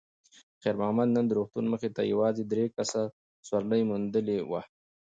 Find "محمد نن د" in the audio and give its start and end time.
0.81-1.31